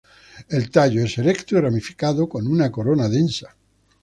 El 0.49 0.71
tallo 0.71 1.03
es 1.05 1.19
erecto 1.19 1.55
y 1.55 1.59
ramificado, 1.59 2.27
con 2.27 2.47
una 2.47 2.71
corona 2.71 3.07
densa. 3.07 3.55